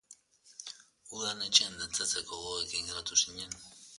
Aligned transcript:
Udan 1.17 1.43
etxean 1.49 1.77
dantzatzeko 1.83 2.41
gogoekin 2.47 2.91
geratu 2.91 3.21
zinen. 3.23 3.57